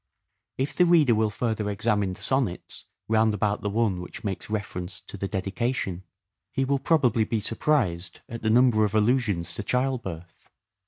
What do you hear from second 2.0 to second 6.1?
the sonnets round about the one which makes reference to the" dedication"